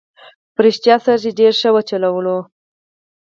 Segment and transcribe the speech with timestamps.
[0.53, 2.37] په رښتیا سره یې ډېره ښه چلوله.